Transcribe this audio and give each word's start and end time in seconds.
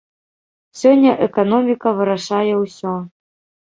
Сёння 0.81 1.11
эканоміка 1.27 1.89
вырашае 2.01 2.53
усё. 2.65 3.01